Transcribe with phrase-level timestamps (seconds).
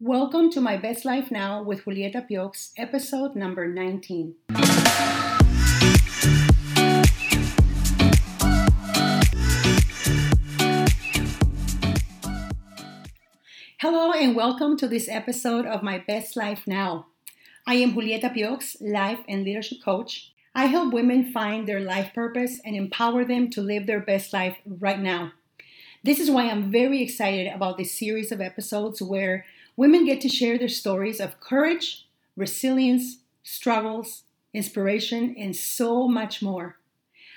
[0.00, 4.32] Welcome to My Best Life Now with Julieta Piox, episode number 19.
[13.80, 17.06] Hello and welcome to this episode of My Best Life Now.
[17.66, 20.30] I am Julieta Piox, life and leadership coach.
[20.54, 24.58] I help women find their life purpose and empower them to live their best life
[24.64, 25.32] right now.
[26.04, 29.44] This is why I'm very excited about this series of episodes where
[29.78, 36.78] Women get to share their stories of courage, resilience, struggles, inspiration, and so much more.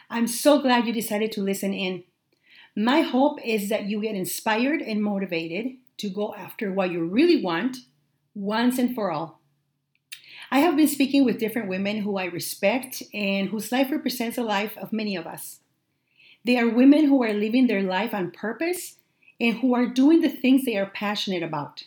[0.10, 2.04] I'm so glad you decided to listen in.
[2.76, 7.44] My hope is that you get inspired and motivated to go after what you really
[7.44, 7.78] want
[8.34, 9.40] once and for all.
[10.50, 14.44] I have been speaking with different women who I respect and whose life represents the
[14.44, 15.60] life of many of us.
[16.44, 18.96] They are women who are living their life on purpose
[19.40, 21.84] and who are doing the things they are passionate about.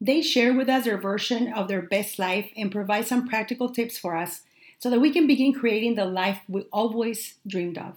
[0.00, 3.98] They share with us their version of their best life and provide some practical tips
[3.98, 4.42] for us
[4.78, 7.96] so that we can begin creating the life we always dreamed of.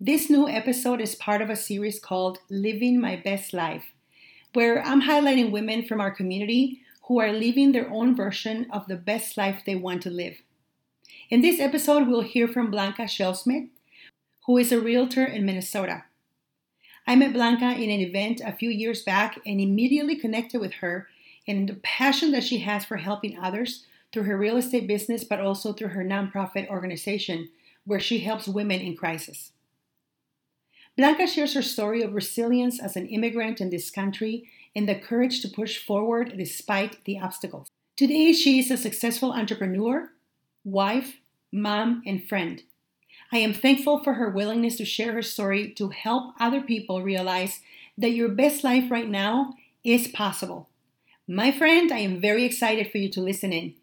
[0.00, 3.86] This new episode is part of a series called Living My Best Life,
[4.52, 8.94] where I'm highlighting women from our community who are living their own version of the
[8.94, 10.36] best life they want to live.
[11.28, 13.68] In this episode, we'll hear from Blanca Shellsmith,
[14.46, 16.04] who is a realtor in Minnesota.
[17.08, 21.08] I met Blanca in an event a few years back and immediately connected with her
[21.46, 25.40] and the passion that she has for helping others through her real estate business, but
[25.40, 27.48] also through her nonprofit organization,
[27.86, 29.52] where she helps women in crisis.
[30.98, 35.40] Blanca shares her story of resilience as an immigrant in this country and the courage
[35.40, 37.68] to push forward despite the obstacles.
[37.96, 40.10] Today, she is a successful entrepreneur,
[40.62, 41.20] wife,
[41.50, 42.64] mom, and friend.
[43.30, 47.60] I am thankful for her willingness to share her story to help other people realize
[47.98, 49.54] that your best life right now
[49.84, 50.68] is possible.
[51.26, 53.74] My friend, I am very excited for you to listen in.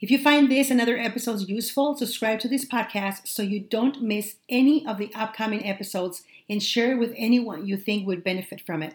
[0.00, 4.02] If you find this and other episodes useful, subscribe to this podcast so you don't
[4.02, 8.60] miss any of the upcoming episodes and share it with anyone you think would benefit
[8.60, 8.94] from it.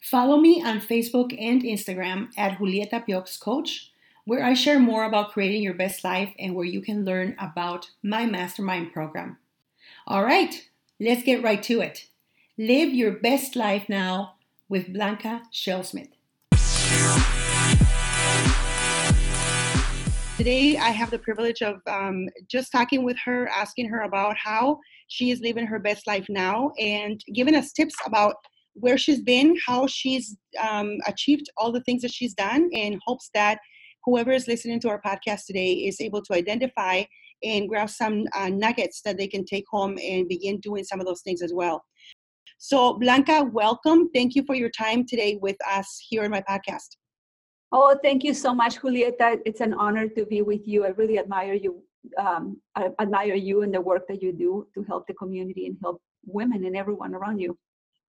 [0.00, 3.90] Follow me on Facebook and Instagram at Julieta Piox Coach
[4.28, 7.88] where I share more about creating your best life and where you can learn about
[8.02, 9.38] my mastermind program.
[10.06, 10.68] All right,
[11.00, 12.08] let's get right to it.
[12.58, 14.34] Live your best life now
[14.68, 16.10] with Blanca Shellsmith.
[20.36, 24.78] Today, I have the privilege of um, just talking with her, asking her about how
[25.06, 28.34] she is living her best life now, and giving us tips about
[28.74, 33.30] where she's been, how she's um, achieved all the things that she's done, in hopes
[33.32, 33.58] that
[34.08, 37.02] whoever is listening to our podcast today is able to identify
[37.44, 41.04] and grab some uh, nuggets that they can take home and begin doing some of
[41.04, 41.84] those things as well.
[42.56, 44.08] So, Blanca, welcome.
[44.14, 46.96] Thank you for your time today with us here in my podcast.
[47.70, 49.40] Oh, thank you so much, Julieta.
[49.44, 50.86] It's an honor to be with you.
[50.86, 51.82] I really admire you.
[52.18, 55.76] Um, I admire you and the work that you do to help the community and
[55.82, 57.58] help women and everyone around you.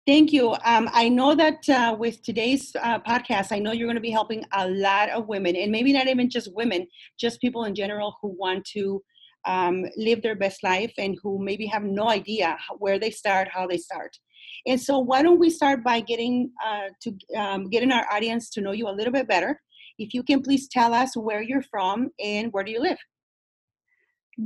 [0.08, 0.56] Thank you.
[0.64, 4.10] Um, I know that uh, with today's uh, podcast, I know you're going to be
[4.10, 6.88] helping a lot of women, and maybe not even just women,
[7.20, 9.04] just people in general who want to
[9.44, 13.68] um, live their best life and who maybe have no idea where they start, how
[13.68, 14.18] they start.
[14.66, 18.62] And so, why don't we start by getting uh, to um, getting our audience to
[18.62, 19.62] know you a little bit better?
[20.00, 23.00] If you can please tell us where you're from and where do you live?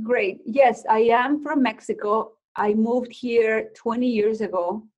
[0.02, 0.38] Great.
[0.44, 2.32] Yes, I am from Mexico.
[2.56, 4.88] I moved here 20 years ago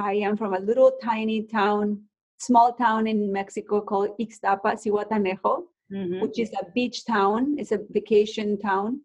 [0.00, 2.02] I am from a little tiny town,
[2.38, 6.20] small town in Mexico called Ixtapa, Zihuatanejo, mm-hmm.
[6.20, 7.56] which is a beach town.
[7.58, 9.00] It's a vacation town.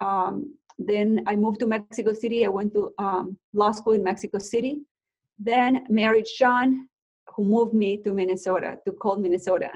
[0.00, 2.46] Um, then I moved to Mexico City.
[2.46, 4.82] I went to um, law school in Mexico City.
[5.38, 6.86] Then married Sean,
[7.34, 9.70] who moved me to Minnesota, to cold Minnesota.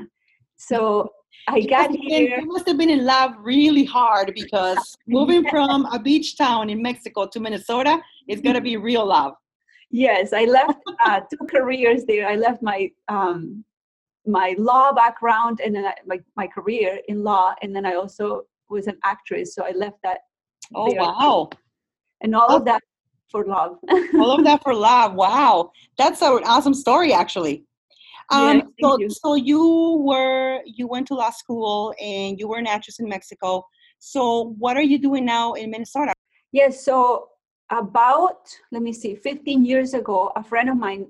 [0.57, 1.11] So
[1.49, 2.39] I got you here.
[2.39, 6.81] you must have been in love really hard because moving from a beach town in
[6.81, 9.35] Mexico to Minnesota is going to be real love.
[9.94, 12.28] Yes, I left uh, two careers there.
[12.28, 13.65] I left my um,
[14.27, 18.43] my law background and then I, my my career in law, and then I also
[18.69, 19.55] was an actress.
[19.55, 20.19] So I left that.
[20.75, 21.00] Oh there.
[21.00, 21.49] wow!
[22.23, 22.56] And all oh.
[22.56, 22.82] of that
[23.31, 23.79] for love.
[24.14, 25.14] all of that for love.
[25.14, 27.64] Wow, that's an awesome story, actually.
[28.31, 29.11] Um, yes, so, you.
[29.11, 33.64] so you were you went to law school and you were an actress in Mexico.
[34.00, 36.14] So what are you doing now in Minnesota?
[36.50, 37.29] Yes, so
[37.70, 41.06] about let me see 15 years ago a friend of mine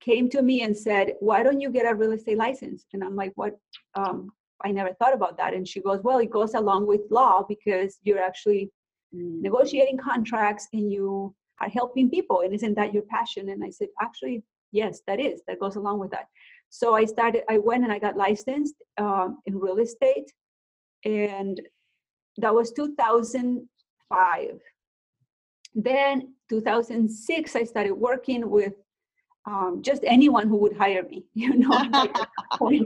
[0.00, 3.14] came to me and said why don't you get a real estate license and i'm
[3.14, 3.58] like what
[3.94, 4.30] um,
[4.64, 7.98] i never thought about that and she goes well it goes along with law because
[8.02, 8.70] you're actually
[9.14, 9.40] mm.
[9.42, 13.88] negotiating contracts and you are helping people and isn't that your passion and i said
[14.00, 14.42] actually
[14.72, 16.28] yes that is that goes along with that
[16.70, 20.32] So I started, I went and I got licensed um, in real estate.
[21.04, 21.60] And
[22.38, 24.60] that was 2005.
[25.74, 28.74] Then 2006, I started working with
[29.46, 31.68] um, just anyone who would hire me, you know.
[31.70, 32.16] like,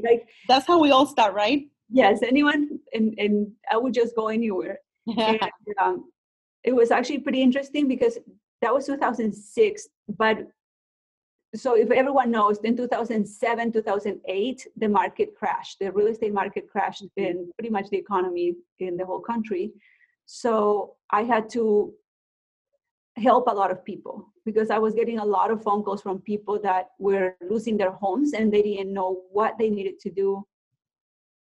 [0.02, 1.68] like, That's how we all start, right?
[1.90, 4.78] Yes, anyone, and, and I would just go anywhere.
[5.06, 5.40] and,
[5.80, 6.10] um,
[6.62, 8.18] it was actually pretty interesting because
[8.62, 10.46] that was 2006, but
[11.54, 17.04] so if everyone knows in 2007 2008 the market crashed the real estate market crashed
[17.04, 17.24] mm-hmm.
[17.24, 19.70] in pretty much the economy in the whole country
[20.26, 21.92] so i had to
[23.16, 26.18] help a lot of people because i was getting a lot of phone calls from
[26.20, 30.44] people that were losing their homes and they didn't know what they needed to do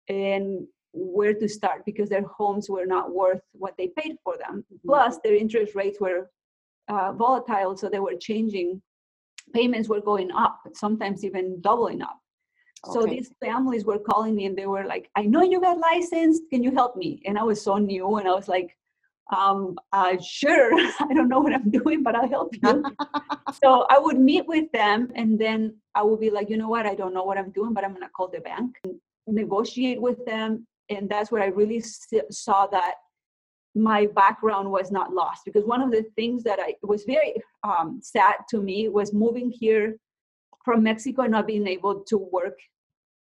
[0.08, 4.64] and where to start because their homes were not worth what they paid for them
[4.72, 4.88] mm-hmm.
[4.88, 6.30] plus their interest rates were
[6.90, 8.80] uh, volatile so they were changing
[9.54, 12.20] payments were going up, sometimes even doubling up.
[12.86, 12.94] Okay.
[12.94, 16.44] So these families were calling me and they were like, I know you got licensed.
[16.50, 17.22] Can you help me?
[17.26, 18.76] And I was so new and I was like,
[19.32, 22.84] um, uh, sure, I don't know what I'm doing, but I'll help you.
[23.64, 26.86] so I would meet with them and then I would be like, you know what,
[26.86, 30.02] I don't know what I'm doing, but I'm going to call the bank and negotiate
[30.02, 30.68] with them.
[30.90, 31.82] And that's where I really
[32.30, 32.96] saw that
[33.76, 38.00] my background was not lost because one of the things that I was very um,
[38.04, 39.98] sad to me was moving here
[40.64, 42.60] from Mexico and not being able to work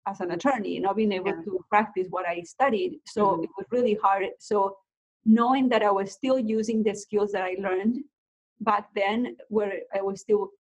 [0.07, 1.43] as an attorney, not being able yeah.
[1.45, 2.99] to practice what I studied.
[3.07, 3.45] So mm-hmm.
[3.45, 4.27] it was really hard.
[4.39, 4.77] So
[5.25, 7.99] knowing that I was still using the skills that I learned
[8.61, 10.51] back then, where I was still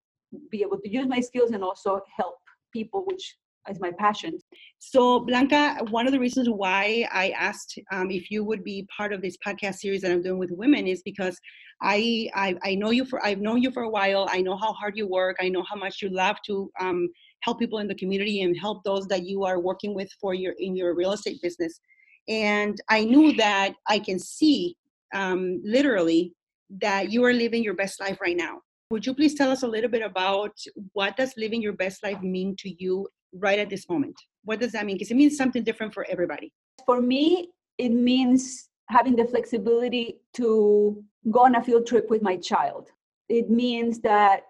[0.50, 2.36] be able to use my skills and also help
[2.72, 3.36] people, which
[3.68, 4.38] is my passion.
[4.78, 9.12] So, Blanca, one of the reasons why I asked um, if you would be part
[9.12, 11.38] of this podcast series that I'm doing with women is because
[11.80, 14.28] I, I, I know you for I've known you for a while.
[14.30, 15.36] I know how hard you work.
[15.40, 17.08] I know how much you love to um,
[17.40, 20.54] help people in the community and help those that you are working with for your
[20.58, 21.80] in your real estate business.
[22.28, 24.76] And I knew that I can see
[25.14, 26.34] um, literally
[26.80, 28.60] that you are living your best life right now.
[28.90, 30.52] Would you please tell us a little bit about
[30.92, 34.14] what does living your best life mean to you right at this moment?
[34.44, 34.96] What does that mean?
[34.96, 36.52] Because it means something different for everybody.
[36.86, 37.48] For me,
[37.78, 42.88] it means having the flexibility to go on a field trip with my child.
[43.28, 44.42] It means that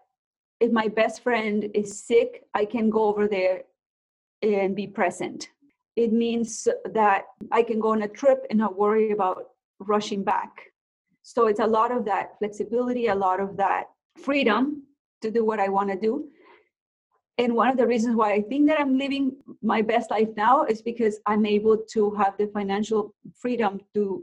[0.61, 3.63] if my best friend is sick, I can go over there
[4.43, 5.49] and be present.
[5.97, 10.51] It means that I can go on a trip and not worry about rushing back.
[11.23, 13.85] So it's a lot of that flexibility, a lot of that
[14.19, 14.83] freedom
[15.21, 16.29] to do what I want to do
[17.39, 20.65] and one of the reasons why I think that I'm living my best life now
[20.65, 24.23] is because I'm able to have the financial freedom to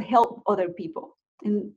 [0.00, 1.72] help other people in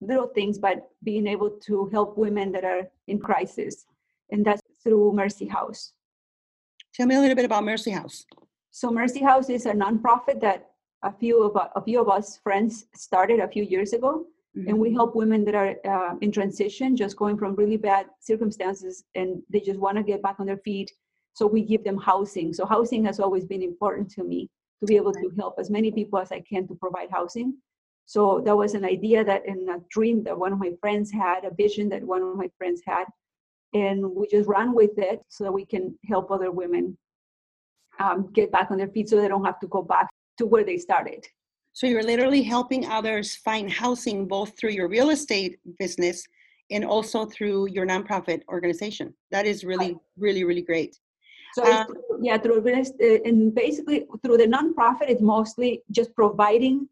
[0.00, 3.86] little things, but being able to help women that are in crisis.
[4.30, 5.92] And that's through Mercy House.
[6.96, 8.24] Tell me a little bit about Mercy House.
[8.70, 10.70] So Mercy House is a nonprofit that
[11.02, 14.26] a few of a few of us friends started a few years ago
[14.56, 14.68] Mm-hmm.
[14.68, 19.04] And we help women that are uh, in transition, just going from really bad circumstances,
[19.14, 20.90] and they just want to get back on their feet.
[21.34, 22.54] So we give them housing.
[22.54, 24.48] So housing has always been important to me
[24.80, 27.58] to be able to help as many people as I can to provide housing.
[28.06, 31.44] So that was an idea that in a dream that one of my friends had,
[31.44, 33.04] a vision that one of my friends had,
[33.76, 36.96] and we just ran with it so that we can help other women
[37.98, 40.08] um, get back on their feet so they don't have to go back
[40.38, 41.22] to where they started.
[41.72, 46.24] So you're literally helping others find housing both through your real estate business
[46.70, 49.14] and also through your nonprofit organization.
[49.30, 50.98] That is really, really, really great.
[51.54, 51.86] So um,
[52.20, 56.88] yeah, through real estate, uh, and basically through the nonprofit, it's mostly just providing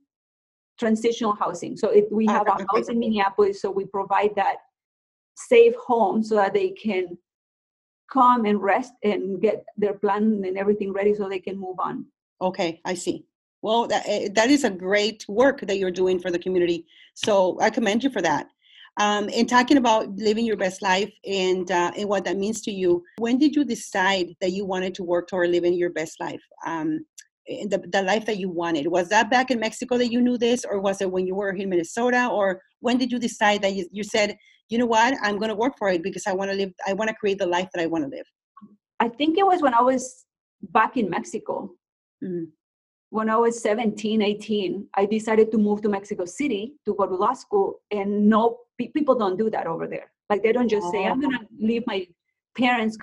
[0.78, 1.76] transitional housing.
[1.76, 4.56] So if we have a house in Minneapolis, so we provide that
[5.34, 7.18] safe home so that they can
[8.12, 12.06] come and rest and get their plan and everything ready so they can move on.
[12.40, 13.24] Okay, I see.
[13.62, 16.86] Well, that, eh, that is a great work that you're doing for the community.
[17.14, 18.46] So I commend you for that.
[19.00, 22.70] Um, and talking about living your best life and uh, and what that means to
[22.70, 26.42] you, when did you decide that you wanted to work toward living your best life?
[26.64, 27.04] Um,
[27.46, 30.64] the, the life that you wanted was that back in mexico that you knew this
[30.64, 33.86] or was it when you were in minnesota or when did you decide that you,
[33.92, 34.36] you said
[34.68, 36.92] you know what i'm going to work for it because i want to live i
[36.92, 38.26] want to create the life that i want to live
[39.00, 40.24] i think it was when i was
[40.70, 41.70] back in mexico
[42.22, 42.44] mm-hmm
[43.14, 47.14] when I was 17, 18, I decided to move to Mexico City to go to
[47.14, 47.80] law school.
[47.92, 50.10] And no, people don't do that over there.
[50.28, 52.08] Like they don't just say, I'm going to leave my
[52.58, 52.98] parents'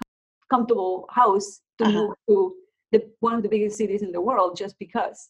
[0.49, 1.93] comfortable house to uh-huh.
[1.93, 2.55] move to
[2.91, 5.29] the, one of the biggest cities in the world just because.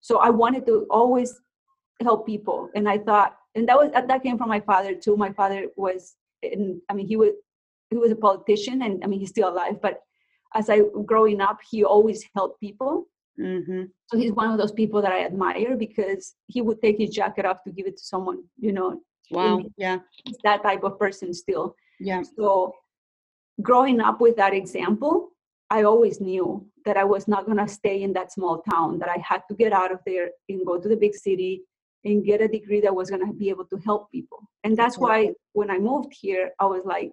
[0.00, 1.34] So I wanted to always
[2.00, 2.70] help people.
[2.76, 5.16] And I thought, and that was that came from my father too.
[5.16, 7.30] My father was, in, I mean, he was
[7.90, 10.00] he was a politician, and I mean, he's still alive, but
[10.54, 13.06] as I growing up, he always helped people.
[13.40, 13.84] Mm-hmm.
[14.06, 17.46] So he's one of those people that I admire because he would take his jacket
[17.46, 18.42] off to give it to someone.
[18.58, 19.62] You know, Wow.
[19.76, 19.98] Yeah.
[20.24, 21.74] he's that type of person still.
[21.98, 22.22] Yeah.
[22.36, 22.74] So
[23.62, 25.30] growing up with that example,
[25.70, 29.08] I always knew that I was not going to stay in that small town, that
[29.08, 31.62] I had to get out of there and go to the big city
[32.04, 34.48] and get a degree that was going to be able to help people.
[34.64, 37.12] And that's why when I moved here, I was like,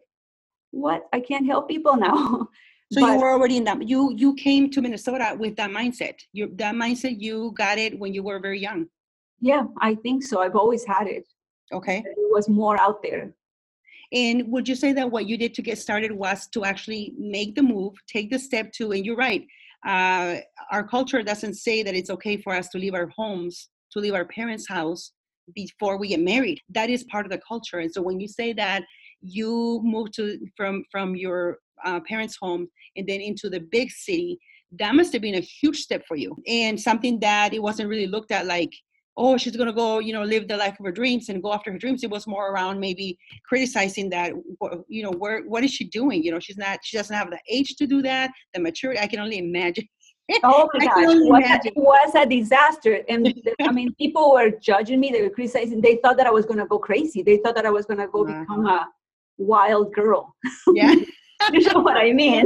[0.72, 1.08] what?
[1.14, 2.48] I can't help people now.
[2.90, 3.86] So you were already in that.
[3.86, 6.16] You you came to Minnesota with that mindset.
[6.32, 8.88] You that mindset you got it when you were very young.
[9.42, 10.40] yeah, I think so.
[10.40, 11.28] I've always had it.
[11.74, 11.98] Okay.
[11.98, 13.34] It was more out there.
[14.14, 17.56] And would you say that what you did to get started was to actually make
[17.56, 19.46] the move, take the step to, and you're right,
[19.86, 20.38] uh,
[20.72, 24.14] our culture doesn't say that it's okay for us to leave our homes, to leave
[24.14, 25.12] our parents' house
[25.56, 26.60] before we get married.
[26.70, 27.80] That is part of the culture.
[27.80, 28.84] And so when you say that
[29.22, 34.40] you moved to from from your uh, parents' home and then into the big city,
[34.80, 38.08] that must have been a huge step for you and something that it wasn't really
[38.08, 38.74] looked at like
[39.16, 41.54] oh she's going to go you know live the life of her dreams and go
[41.54, 44.34] after her dreams it was more around maybe criticizing that
[44.88, 47.40] you know where what is she doing you know she's not she doesn't have the
[47.50, 49.88] age to do that the maturity i can only imagine
[50.44, 53.02] Oh my gosh, was, it was a disaster.
[53.08, 55.82] And I mean, people were judging me, they were criticizing.
[55.82, 57.24] They thought that I was going to go crazy.
[57.24, 58.42] They thought that I was going to go Wow.
[58.42, 58.88] become a
[59.38, 60.36] wild girl.
[60.74, 60.96] yeah
[61.54, 62.46] you know what I mean?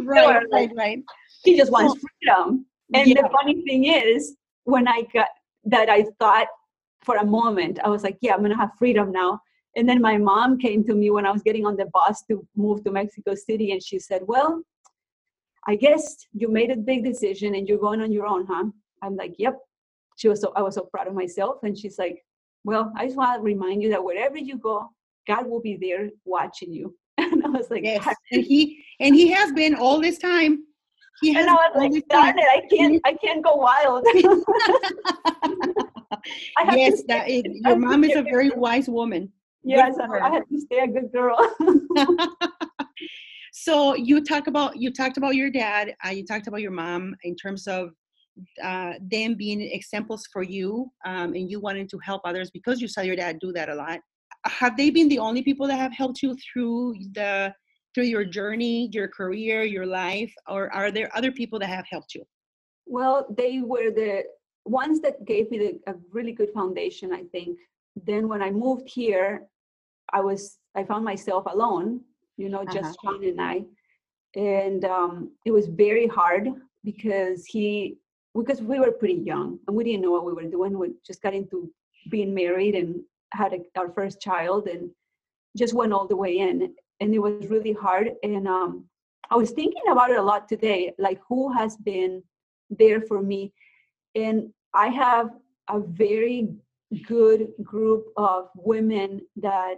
[0.00, 0.98] right right right
[1.44, 2.66] He just wants freedom.
[2.92, 3.22] And Yeah.
[3.22, 5.28] the funny thing is, when I got
[5.64, 6.48] that, I thought
[7.02, 9.40] for a moment, I was like, yeah, I'm going to have freedom now.
[9.76, 12.46] And then my mom came to me when I was getting on the bus to
[12.56, 14.62] move to Mexico City, and she said, well,
[15.66, 18.64] I guess you made a big decision and you're going on your own, huh?
[19.02, 19.58] I'm like, yep.
[20.16, 21.56] She was so I was so proud of myself.
[21.64, 22.24] And she's like,
[22.62, 24.88] Well, I just want to remind you that wherever you go,
[25.26, 26.96] God will be there watching you.
[27.18, 30.64] And I was like, yes and he and he has been all this time
[31.20, 33.42] he has and I was been all this like, darn it, I can't I can't
[33.44, 34.06] go wild.
[36.74, 39.32] Yes that stay, I your mom is a very wise woman
[39.64, 40.18] yes, I.
[40.18, 41.36] I had to stay a good girl.
[43.56, 47.14] so you talk about you talked about your dad uh, you talked about your mom
[47.22, 47.90] in terms of
[48.60, 52.88] uh, them being examples for you um, and you wanting to help others because you
[52.88, 54.00] saw your dad do that a lot.
[54.46, 57.54] Have they been the only people that have helped you through the
[57.94, 62.12] through your journey your career your life or are there other people that have helped
[62.12, 62.24] you?
[62.86, 64.24] Well, they were the
[64.64, 67.56] ones that gave me the, a really good foundation, I think.
[67.94, 69.46] Then when I moved here,
[70.12, 72.00] I was I found myself alone,
[72.36, 73.12] you know, just Uh-huh.
[73.12, 73.64] Sean and I,
[74.34, 76.48] and um, it was very hard
[76.84, 77.96] because he
[78.34, 80.78] because we were pretty young and we didn't know what we were doing.
[80.78, 81.70] We just got into
[82.10, 83.00] being married and
[83.32, 84.90] had a, our first child and
[85.56, 88.10] just went all the way in, and it was really hard.
[88.22, 88.84] And um,
[89.30, 92.22] I was thinking about it a lot today, like who has been
[92.70, 93.52] there for me.
[94.14, 95.30] And I have
[95.68, 96.48] a very
[97.06, 99.76] good group of women that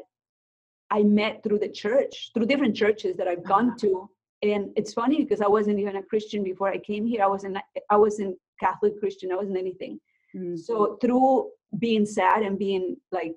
[0.91, 4.09] I met through the church, through different churches that I've gone to.
[4.43, 7.23] And it's funny because I wasn't even a Christian before I came here.
[7.23, 7.57] I wasn't
[7.91, 9.99] I wasn't Catholic Christian, I wasn't anything.
[10.35, 10.59] Mm.
[10.59, 13.37] So through being sad and being like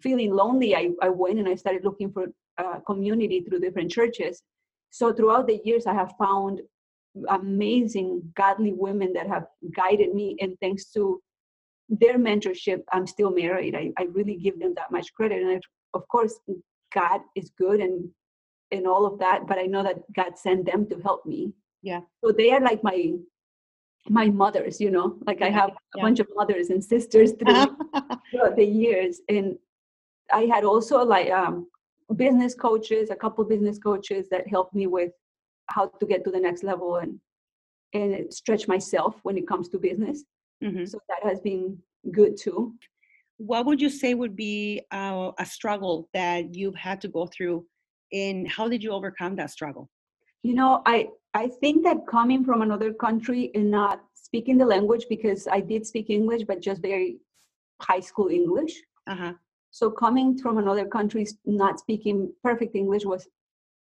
[0.00, 2.26] feeling lonely, I, I went and I started looking for
[2.58, 4.42] uh, community through different churches.
[4.90, 6.60] So throughout the years, I have found
[7.28, 11.20] amazing godly women that have guided me, and thanks to
[11.88, 13.74] their mentorship, I'm still married.
[13.74, 15.60] I, I really give them that much credit, and I,
[15.94, 16.38] of course,
[16.94, 18.08] God is good and
[18.70, 19.46] and all of that.
[19.46, 21.52] But I know that God sent them to help me.
[21.82, 22.00] Yeah.
[22.24, 23.14] So they are like my
[24.08, 25.16] my mothers, you know.
[25.26, 26.02] Like I have a yeah.
[26.02, 27.76] bunch of mothers and sisters through
[28.30, 29.56] throughout the years and
[30.32, 31.66] i had also like um,
[32.16, 35.12] business coaches a couple business coaches that helped me with
[35.66, 37.18] how to get to the next level and
[37.94, 40.24] and stretch myself when it comes to business
[40.62, 40.88] Mhm.
[40.88, 41.78] so that has been
[42.10, 42.74] good too
[43.38, 47.64] what would you say would be uh, a struggle that you've had to go through
[48.12, 49.88] and how did you overcome that struggle?
[50.42, 55.06] You know i i think that coming from another country and not speaking the language
[55.08, 57.18] because i did speak english but just very
[57.82, 58.74] high school english.
[59.06, 59.32] Uh-huh.
[59.70, 63.28] So coming from another country not speaking perfect english was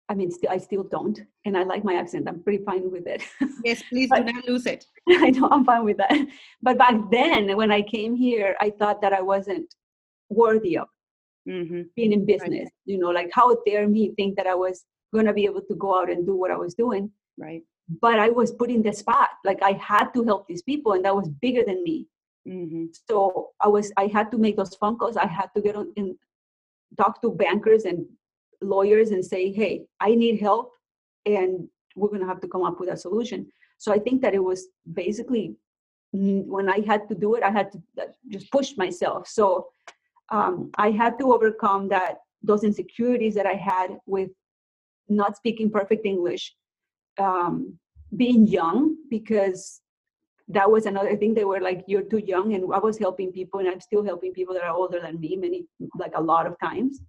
[0.09, 3.07] i mean still i still don't and i like my accent i'm pretty fine with
[3.07, 3.23] it.
[3.65, 4.87] Yes please do not lose it.
[5.09, 6.27] I know i'm fine with that.
[6.63, 9.75] But back then when i came here i thought that i wasn't
[10.29, 10.89] worthy of
[11.47, 14.85] hmm being in business you know like how dare me think that i was
[15.15, 17.11] going to be able to go out and do what i was doing.
[17.39, 17.63] Right.
[18.01, 21.05] But i was put in the spot like i had to help these people and
[21.05, 22.07] that was bigger than me.
[22.47, 25.77] Hmm so i was i had to make those phone calls i had to get
[25.77, 26.15] on and
[26.97, 28.07] talk to bankers and
[28.61, 30.71] lawyers and say hey i need help
[31.25, 33.47] and we're going to have to come up with a solution.
[33.79, 35.57] So i think that it was basically
[36.13, 39.29] when i had to do it i had to uh, just push myself.
[39.29, 39.69] So
[40.31, 44.31] um, i had to overcome that those insecurities that i had with
[45.09, 46.55] not speaking perfect english
[47.19, 47.79] um,
[48.17, 49.81] being young because
[50.49, 51.35] that was another thing.
[51.35, 54.33] They were like you're too young and i was helping people and i'm still helping
[54.33, 55.67] people that are older than me many
[55.99, 57.01] like a lot of times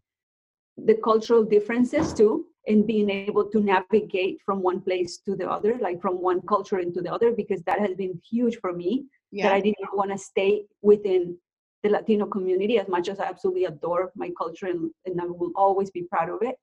[0.85, 5.77] the cultural differences too in being able to navigate from one place to the other
[5.79, 9.43] like from one culture into the other because that has been huge for me yeah.
[9.43, 11.37] that i didn't want to stay within
[11.83, 15.51] the latino community as much as i absolutely adore my culture and, and i will
[15.55, 16.55] always be proud of it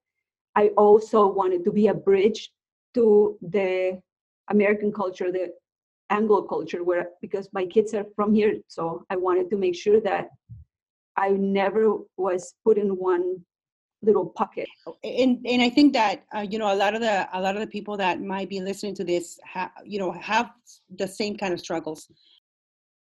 [0.55, 2.51] i also wanted to be a bridge
[2.93, 4.01] to the
[4.49, 5.51] american culture the
[6.11, 10.01] Anglo culture where because my kids are from here, so I wanted to make sure
[10.01, 10.29] that
[11.17, 13.41] I never was put in one
[14.05, 14.69] little pocket.
[15.03, 17.61] And and I think that uh, you know a lot of the a lot of
[17.61, 20.51] the people that might be listening to this, ha, you know, have
[20.97, 22.09] the same kind of struggles.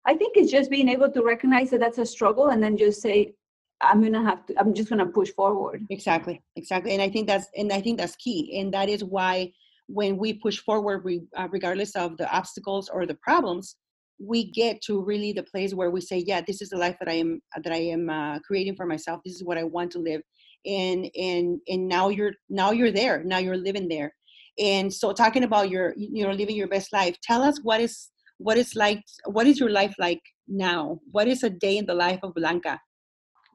[0.05, 3.01] I think it's just being able to recognize that that's a struggle and then just
[3.01, 3.33] say,
[3.81, 4.59] I'm gonna have to.
[4.59, 5.85] I'm just gonna push forward.
[5.89, 6.93] Exactly, exactly.
[6.93, 9.53] And I think that's and I think that's key, and that is why
[9.89, 13.75] when we push forward, we, uh, regardless of the obstacles or the problems,
[14.19, 17.09] we get to really the place where we say, yeah, this is the life that
[17.09, 19.21] I am that I am uh, creating for myself.
[19.25, 20.21] This is what I want to live,
[20.65, 23.23] and and and now you're now you're there.
[23.23, 24.13] Now you're living there,
[24.57, 27.15] and so talking about your you know living your best life.
[27.21, 30.99] Tell us what is what is like what is your life like now?
[31.11, 32.79] What is a day in the life of Blanca?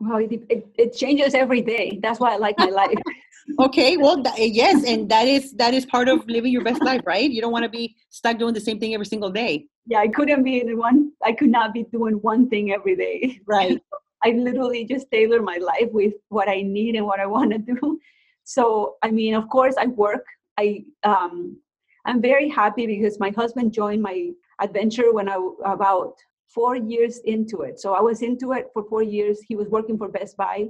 [0.00, 2.00] Well, it, it, it changes every day.
[2.02, 2.98] That's why I like my life.
[3.60, 6.82] okay well th- eh, yes and that is that is part of living your best
[6.82, 9.66] life right you don't want to be stuck doing the same thing every single day
[9.86, 13.38] yeah i couldn't be in one i could not be doing one thing every day
[13.46, 13.78] right
[14.24, 17.58] i literally just tailor my life with what i need and what i want to
[17.58, 17.98] do
[18.44, 20.24] so i mean of course i work
[20.58, 21.56] i um
[22.04, 26.14] i'm very happy because my husband joined my adventure when i about
[26.46, 29.98] four years into it so i was into it for four years he was working
[29.98, 30.68] for best buy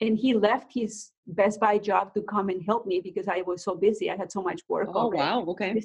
[0.00, 3.64] and he left his Best Buy job to come and help me because I was
[3.64, 4.10] so busy.
[4.10, 4.88] I had so much work.
[4.94, 5.22] Oh already.
[5.22, 5.44] wow!
[5.48, 5.82] Okay.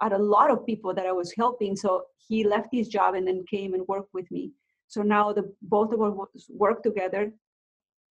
[0.00, 3.14] I had a lot of people that I was helping, so he left his job
[3.14, 4.52] and then came and worked with me.
[4.88, 7.32] So now the both of us work together.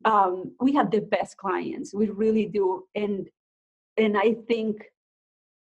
[0.03, 1.93] Um, we have the best clients.
[1.93, 3.27] We really do, and
[3.97, 4.83] and I think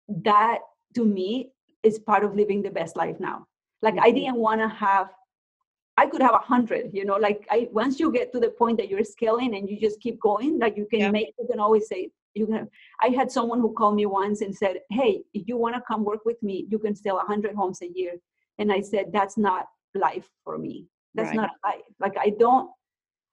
[0.08, 0.60] that
[0.96, 1.52] to me
[1.84, 3.48] is part of living the best life now.
[3.82, 4.06] Like mm-hmm.
[4.06, 5.10] I didn't want to have
[5.98, 8.78] I could have a hundred, you know, like I once you get to the point
[8.78, 11.12] that you're scaling and you just keep going, like you can yeah.
[11.12, 12.70] make you can always say you can
[13.02, 16.04] I had someone who called me once and said, Hey, if you want to come
[16.04, 18.14] work with me, you can sell a hundred homes a year.
[18.58, 20.88] And I said, That's not life for me.
[21.16, 21.36] That's right.
[21.36, 21.52] not.
[22.00, 22.70] Like I don't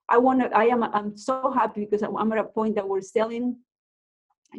[0.09, 3.01] I want to I am I'm so happy because I'm at a point that we're
[3.01, 3.57] selling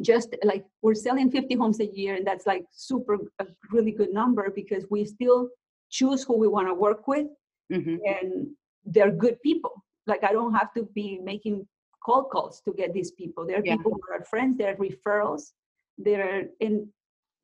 [0.01, 4.13] just like we're selling 50 homes a year and that's like super a really good
[4.13, 5.49] number because we still
[5.89, 7.27] choose who we want to work with
[7.71, 7.97] mm-hmm.
[8.05, 8.47] and
[8.85, 9.83] they're good people.
[10.07, 11.67] Like I don't have to be making
[12.05, 13.45] cold calls to get these people.
[13.45, 13.75] There are yeah.
[13.75, 14.57] people who are friends.
[14.57, 15.51] There are referrals.
[15.97, 16.87] There are and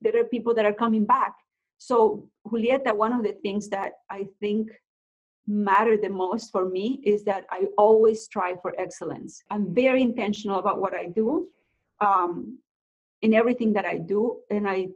[0.02, 1.34] there are people that are coming back.
[1.78, 4.70] So Julieta, one of the things that I think
[5.48, 9.42] matter the most for me is that I always strive for excellence.
[9.50, 11.48] I'm very intentional about what I do
[12.02, 12.60] um,
[13.22, 14.90] in everything that I do, and I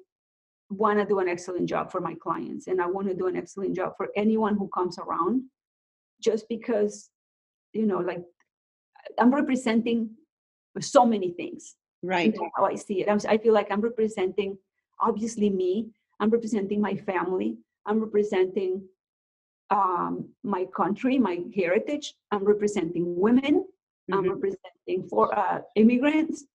[0.69, 3.35] want to do an excellent job for my clients and I want to do an
[3.35, 5.43] excellent job for anyone who comes around
[6.21, 7.09] just because
[7.73, 8.23] you know like
[9.19, 10.11] I'm representing
[10.79, 11.75] so many things.
[12.03, 12.35] Right.
[12.55, 13.09] how I see it.
[13.09, 14.57] I'm, I feel like I'm representing
[14.99, 15.89] obviously me.
[16.19, 17.57] I'm representing my family.
[17.85, 18.83] I'm representing
[19.71, 24.13] um, my country my heritage I'm representing women mm-hmm.
[24.13, 26.45] I'm representing for uh, immigrants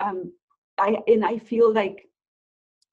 [0.00, 0.32] um,
[0.78, 2.08] I and I feel like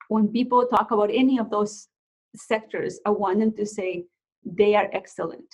[0.08, 1.88] when people talk about any of those
[2.36, 4.06] sectors, I want them to say
[4.44, 5.44] they are excellent.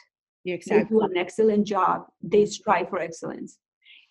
[0.54, 0.84] exactly.
[0.84, 2.06] They do an excellent job.
[2.22, 3.58] They strive for excellence.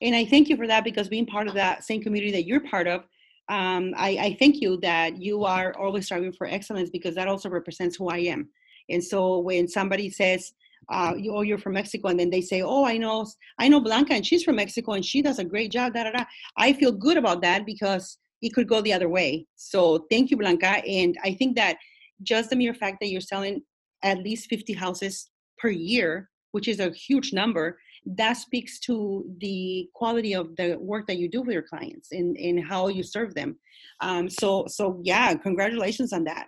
[0.02, 2.60] And I thank you for that because being part of that same community that you're
[2.60, 3.02] part of,
[3.50, 7.50] um, I, I thank you that you are always striving for excellence because that also
[7.50, 8.50] represents who I am.
[8.90, 10.54] And so when somebody says,
[10.90, 13.26] uh, you, oh, you're from Mexico, and then they say, oh, I know,
[13.60, 15.94] I know Blanca, and she's from Mexico, and she does a great job.
[15.94, 16.26] Da da da.
[16.58, 19.48] I feel good about that because it could go the other way.
[19.56, 20.84] So thank you, Blanca.
[20.86, 21.78] And I think that
[22.22, 23.62] just the mere fact that you're selling
[24.04, 29.90] at least 50 houses per year, which is a huge number, that speaks to the
[29.96, 33.34] quality of the work that you do with your clients and, and how you serve
[33.34, 33.58] them.
[34.02, 36.48] Um, so so yeah, congratulations on that.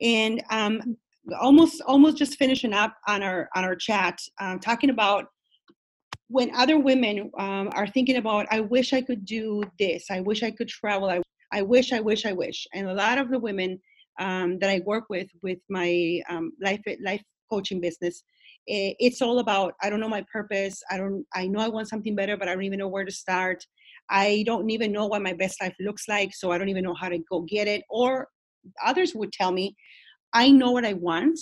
[0.00, 0.96] And um,
[1.40, 5.26] almost almost just finishing up on our on our chat, um, talking about
[6.28, 10.42] when other women um, are thinking about, I wish I could do this, I wish
[10.42, 12.66] I could travel, I, I wish, I wish, I wish.
[12.74, 13.80] And a lot of the women
[14.18, 18.24] um, that I work with, with my um, life life coaching business,
[18.66, 20.82] it's all about I don't know my purpose.
[20.90, 21.24] I don't.
[21.34, 23.64] I know I want something better, but I don't even know where to start.
[24.10, 26.94] I don't even know what my best life looks like, so I don't even know
[26.94, 27.82] how to go get it.
[27.88, 28.28] Or
[28.84, 29.76] others would tell me,
[30.32, 31.38] I know what I want,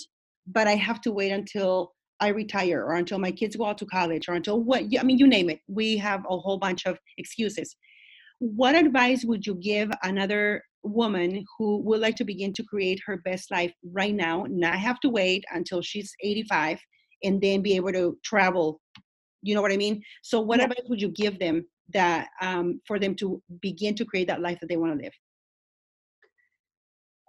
[0.47, 3.85] but I have to wait until I retire or until my kids go out to
[3.85, 5.59] college or until what I mean you name it.
[5.67, 7.75] We have a whole bunch of excuses.
[8.39, 13.17] What advice would you give another woman who would like to begin to create her
[13.17, 16.79] best life right now, not have to wait until she's 85
[17.23, 18.79] and then be able to travel?
[19.41, 20.01] You know what I mean?
[20.23, 24.27] So what advice would you give them that um, for them to begin to create
[24.27, 25.13] that life that they want to live?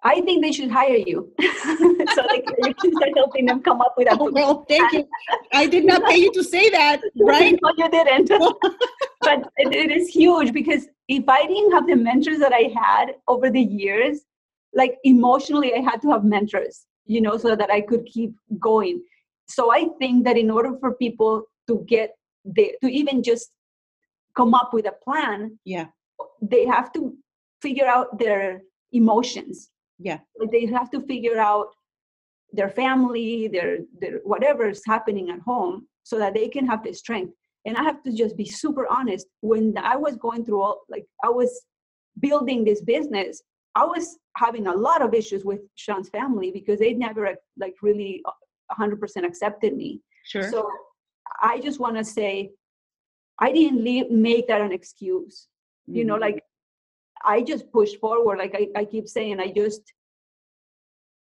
[0.07, 1.33] I think they should hire you.
[1.41, 5.09] so like you can start helping them come up with a oh, well, thank you.
[5.53, 7.59] I did not pay you to say that, right?
[7.61, 8.29] no, you didn't.
[9.21, 13.15] but it, it is huge because if I didn't have the mentors that I had
[13.27, 14.21] over the years,
[14.73, 19.03] like emotionally, I had to have mentors, you know, so that I could keep going.
[19.49, 22.15] So I think that in order for people to get
[22.45, 23.51] the to even just
[24.37, 25.87] come up with a plan, yeah,
[26.41, 27.13] they have to
[27.61, 31.69] figure out their emotions yeah like they have to figure out
[32.53, 36.93] their family their their whatever is happening at home so that they can have the
[36.93, 37.33] strength
[37.65, 41.07] and i have to just be super honest when i was going through all like
[41.25, 41.63] i was
[42.21, 43.43] building this business
[43.75, 48.23] i was having a lot of issues with sean's family because they never like really
[48.79, 50.69] 100% accepted me sure so
[51.43, 52.51] i just want to say
[53.39, 55.49] i didn't leave, make that an excuse
[55.89, 55.99] mm-hmm.
[55.99, 56.23] you know mm-hmm.
[56.23, 56.43] like
[57.27, 58.39] I just pushed forward.
[58.39, 59.83] Like I, I keep saying, I just,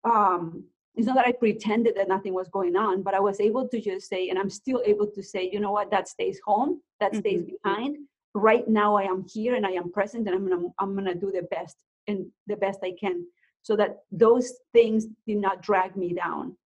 [0.05, 3.67] um, it's not that I pretended that nothing was going on, but I was able
[3.69, 6.83] to just say, and I'm still able to say, you know what, that stays home,
[7.01, 7.55] that stays mm-hmm.
[7.63, 7.97] behind.
[8.35, 11.31] Right now, I am here and I am present, and I'm gonna, I'm gonna do
[11.31, 11.77] the best
[12.09, 13.27] and the best I can,
[13.63, 16.57] so that those things did not drag me down.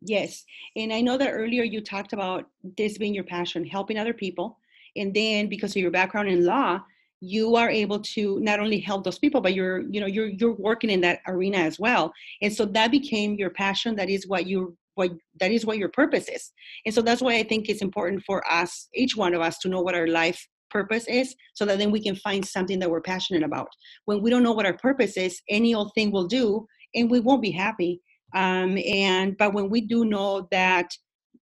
[0.00, 0.44] Yes,
[0.76, 4.58] and I know that earlier you talked about this being your passion, helping other people,
[4.96, 6.80] and then because of your background in law,
[7.24, 10.54] you are able to not only help those people but you're you know you're you're
[10.54, 12.12] working in that arena as well.
[12.42, 13.94] And so that became your passion.
[13.94, 16.50] That is what you what that is what your purpose is.
[16.84, 19.68] And so that's why i think it's important for us each one of us to
[19.68, 23.02] know what our life purpose is so that then we can find something that we're
[23.02, 23.68] passionate about.
[24.06, 27.20] When we don't know what our purpose is any old thing will do and we
[27.20, 28.00] won't be happy.
[28.34, 30.88] Um, and but when we do know that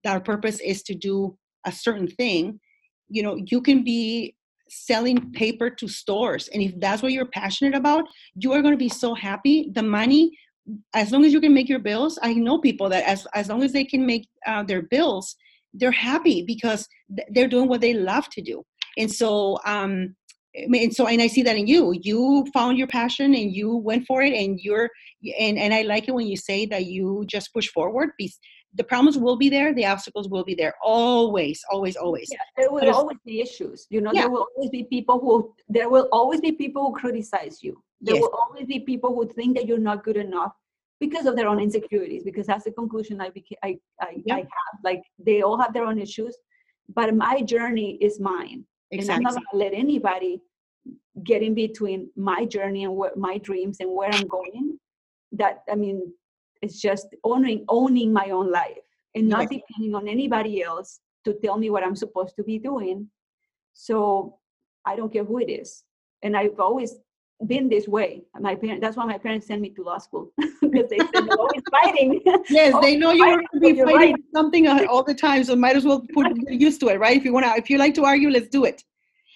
[0.05, 2.59] our purpose is to do a certain thing
[3.09, 4.35] you know you can be
[4.69, 6.47] selling paper to stores.
[6.49, 8.05] And if that's what you're passionate about
[8.35, 9.71] you are going to be so happy.
[9.73, 10.31] The money
[10.93, 13.63] as long as you can make your bills i know people that as, as long
[13.63, 15.35] as they can make uh, their bills
[15.73, 16.87] they're happy because
[17.31, 18.63] they're doing what they love to do.
[18.97, 20.15] And so um
[20.55, 21.93] and so and i see that in you.
[22.01, 24.89] You found your passion and you went for it and you're
[25.39, 28.09] and and i like it when you say that you just push forward
[28.75, 32.71] the problems will be there the obstacles will be there always always always yeah, there
[32.71, 34.21] will always be issues you know yeah.
[34.21, 38.15] there will always be people who there will always be people who criticize you there
[38.15, 38.21] yes.
[38.21, 40.53] will always be people who think that you're not good enough
[40.99, 44.35] because of their own insecurities because that's the conclusion i became i I, yeah.
[44.35, 46.35] I have like they all have their own issues
[46.93, 48.99] but my journey is mine exactly.
[48.99, 50.41] and i'm not going to let anybody
[51.23, 54.77] get in between my journey and what my dreams and where i'm going
[55.31, 56.13] that i mean
[56.61, 59.49] it's just owning owning my own life and not right.
[59.49, 63.07] depending on anybody else to tell me what I'm supposed to be doing.
[63.73, 64.37] So
[64.85, 65.83] I don't care who it is.
[66.23, 66.95] And I've always
[67.45, 68.23] been this way.
[68.39, 71.39] My parents that's why my parents sent me to law school because they said you're
[71.39, 72.21] always fighting.
[72.49, 74.15] Yes, they know you're going to be fighting right.
[74.33, 77.15] something all the time, so might as well put get used to it, right?
[77.15, 78.83] If you want to, if you like to argue, let's do it.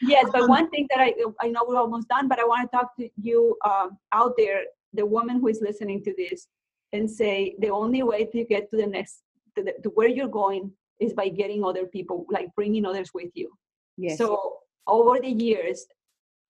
[0.01, 2.69] Yes, but um, one thing that I I know we're almost done, but I want
[2.69, 6.47] to talk to you um, out there, the woman who is listening to this
[6.93, 9.23] and say the only way to get to the next
[9.55, 13.31] to, the, to where you're going is by getting other people like bringing others with
[13.33, 13.51] you.
[13.97, 14.17] Yes.
[14.17, 15.85] so over the years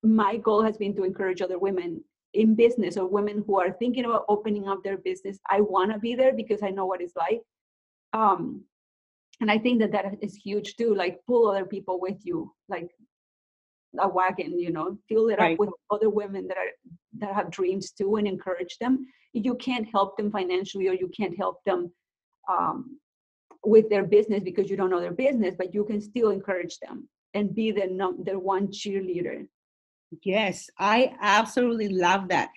[0.02, 2.04] my goal has been to encourage other women
[2.34, 5.38] in business or women who are thinking about opening up their business.
[5.50, 7.42] I want to be there because i know what it's like.
[8.14, 8.64] Um
[9.42, 12.90] and i think that that is huge too like pull other people with you like
[14.00, 15.54] a wagon you know fill it right.
[15.54, 16.72] up with other women that are
[17.20, 21.36] that have dreams too and encourage them you can't help them financially or you can't
[21.38, 21.92] help them
[22.50, 23.00] um,
[23.66, 27.08] with their business because you don't know their business but you can still encourage them
[27.34, 29.48] and be their, num- their one cheerleader
[30.24, 32.50] yes i absolutely love that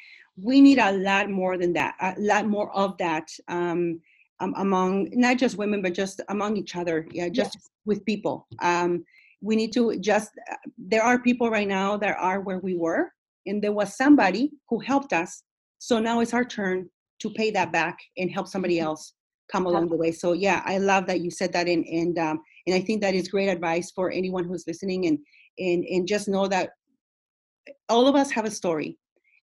[0.43, 4.01] we need a lot more than that a lot more of that um,
[4.41, 7.71] um, among not just women but just among each other yeah just yes.
[7.85, 9.05] with people um,
[9.41, 13.13] we need to just uh, there are people right now that are where we were
[13.47, 15.43] and there was somebody who helped us.
[15.79, 16.89] So now it's our turn
[17.21, 18.87] to pay that back and help somebody Mm-hmm.
[18.87, 19.15] else
[19.51, 20.11] come along the way.
[20.11, 23.15] So yeah, I love that you said that, and and um, and I think that
[23.15, 25.19] is great advice for anyone who's listening, and
[25.59, 26.71] and and just know that
[27.89, 28.99] all of us have a story,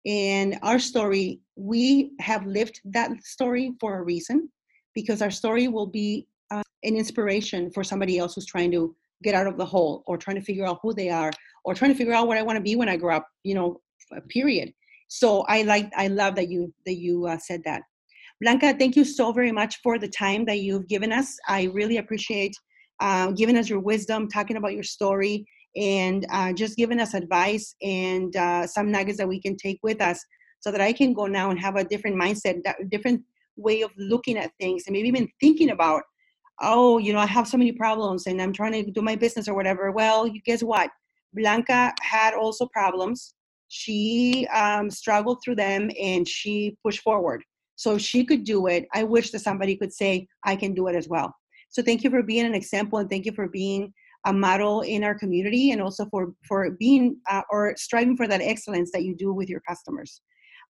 [0.05, 4.49] and our story we have lived that story for a reason,
[4.95, 9.35] because our story will be uh, an inspiration for somebody else who's trying to get
[9.35, 11.31] out of the hole or trying to figure out who they are
[11.63, 13.27] or trying to figure out what I want to be when I grow up.
[13.43, 13.81] You know,
[14.29, 14.73] period.
[15.07, 17.83] So I like I love that you that you uh, said that.
[18.41, 21.37] Blanca, thank you so very much for the time that you've given us.
[21.47, 22.55] I really appreciate
[22.99, 27.75] uh, giving us your wisdom, talking about your story, and uh, just giving us advice
[27.81, 30.23] and uh, some nuggets that we can take with us
[30.59, 33.21] so that I can go now and have a different mindset, that different
[33.57, 36.03] way of looking at things, and maybe even thinking about,
[36.61, 39.47] oh, you know, I have so many problems and I'm trying to do my business
[39.47, 39.91] or whatever.
[39.91, 40.89] Well, you guess what?
[41.33, 43.33] Blanca had also problems.
[43.67, 47.43] She um, struggled through them and she pushed forward.
[47.75, 50.95] So she could do it, I wish that somebody could say, I can do it
[50.95, 51.33] as well.
[51.69, 53.93] So thank you for being an example and thank you for being
[54.25, 58.41] a model in our community and also for, for being uh, or striving for that
[58.41, 60.21] excellence that you do with your customers.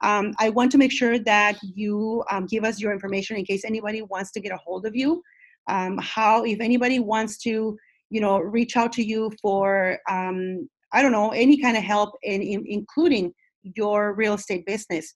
[0.02, 3.66] Um, I want to make sure that you um, give us your information in case
[3.66, 5.22] anybody wants to get a hold of you.
[5.68, 7.78] Um, how, if anybody wants to,
[8.10, 12.18] you know, reach out to you for, um, I don't know, any kind of help,
[12.24, 15.14] in, in, including your real estate business,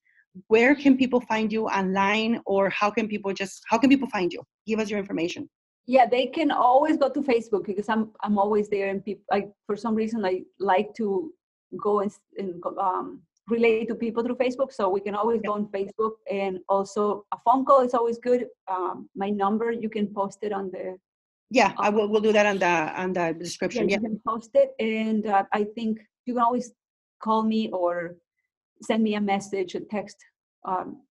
[0.47, 4.31] where can people find you online or how can people just how can people find
[4.33, 4.41] you?
[4.67, 5.49] Give us your information.
[5.87, 9.51] Yeah they can always go to facebook because i'm i'm always there and people like
[9.67, 11.31] for some reason i like to
[11.79, 15.67] go and, and um, relate to people through facebook so we can always go on
[15.67, 16.13] facebook.
[16.31, 18.47] And also a phone call is always good.
[18.67, 20.97] Um, my number you can post it on the
[21.51, 24.21] yeah i will we'll do that on the on the description yeah, yeah, you can
[24.27, 24.71] post it.
[24.79, 26.73] And uh, i think you can always
[27.21, 28.15] call me or
[28.81, 30.17] send me a message a text
[30.65, 31.01] um,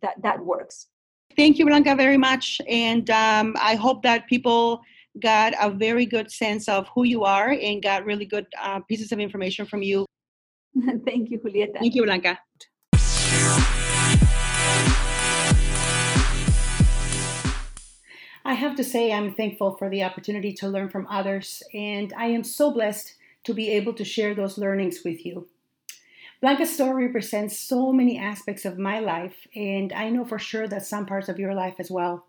[0.00, 0.88] that that works.
[1.36, 2.60] Thank you blanca very much.
[2.68, 4.80] And um, i hope that people
[5.20, 9.12] got a very good sense of who you are and got really good uh, pieces
[9.12, 10.04] of information from you
[11.04, 12.38] thank you julieta thank you blanca
[18.46, 22.26] I have to say, I'm thankful for the opportunity to learn from others, and I
[22.26, 25.48] am so blessed to be able to share those learnings with you.
[26.42, 30.84] Blanca's story represents so many aspects of my life, and I know for sure that
[30.84, 32.26] some parts of your life as well.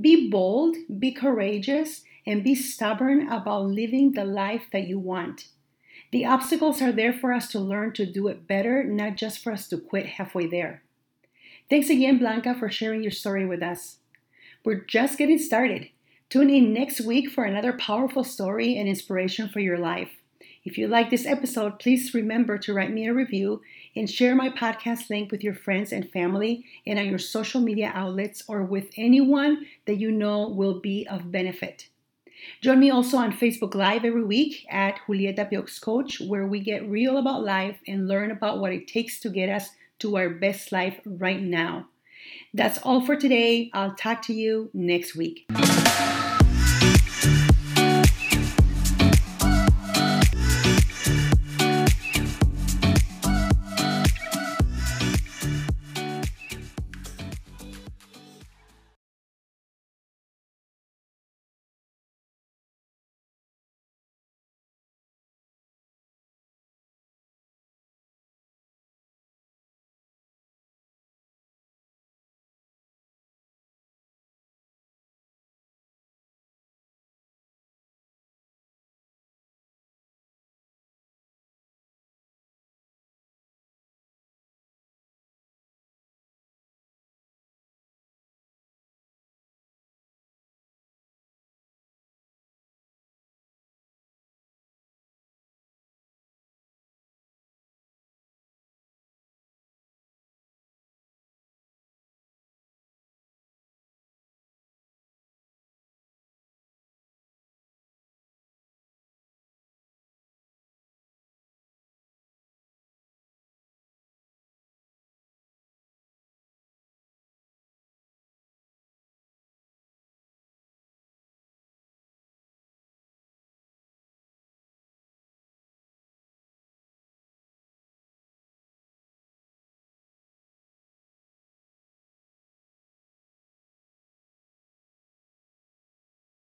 [0.00, 5.46] Be bold, be courageous, and be stubborn about living the life that you want.
[6.10, 9.52] The obstacles are there for us to learn to do it better, not just for
[9.52, 10.82] us to quit halfway there.
[11.68, 13.98] Thanks again, Blanca, for sharing your story with us.
[14.64, 15.90] We're just getting started.
[16.30, 20.10] Tune in next week for another powerful story and inspiration for your life.
[20.64, 23.62] If you like this episode, please remember to write me a review
[23.94, 27.92] and share my podcast link with your friends and family and on your social media
[27.94, 31.88] outlets or with anyone that you know will be of benefit.
[32.60, 36.88] Join me also on Facebook Live every week at Julieta Piox Coach, where we get
[36.88, 39.70] real about life and learn about what it takes to get us
[40.00, 41.88] to our best life right now.
[42.54, 43.70] That's all for today.
[43.72, 45.46] I'll talk to you next week.